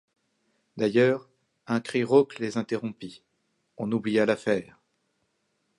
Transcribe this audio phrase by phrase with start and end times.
[0.77, 1.29] D’ailleurs,
[1.67, 3.21] un cri rauque les interrompit,
[3.77, 4.81] on oublia l’affaire.